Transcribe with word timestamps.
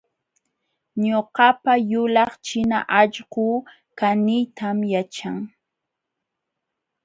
Ñuqapa 1.05 1.73
yulaq 1.91 2.31
china 2.47 2.77
allquu 2.99 3.45
kaniytam 3.99 4.77
yaćhan 4.93 5.37